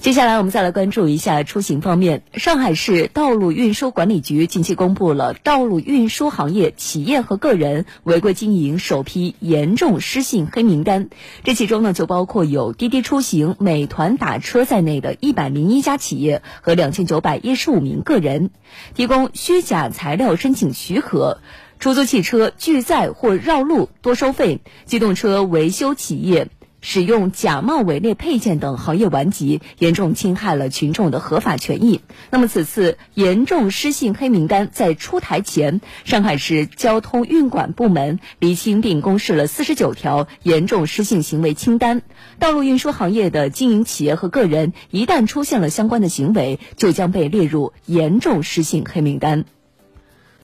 [0.00, 2.22] 接下来我们再来关注一下出行方面。
[2.32, 11.08] 上海市道路运输管理局近期公布了道路运输行业企业和个人违规经营首批严重失信黑名单，
[11.42, 18.50] 这其中呢就包括有滴滴出行、美团打车在内的一百零一家企业和两千九百一十五名个人，
[18.94, 21.40] 提供虚假材料申请许可、
[21.80, 26.48] 出租汽车拒载或绕路多收费、机动车维修企业。
[26.80, 32.00] 使用假冒伪劣配件等行业顽疾，严重侵害了群众的合法权益。
[32.30, 42.02] 那么，此次严重失信黑名单在出台前，上海市交通运管部门厘清并公示了四十九条严重失信行为清单。
[42.38, 49.44] 道路运输行业的经营企业和个人，一旦出现了相关的行为，就将被列入严重失信黑名单。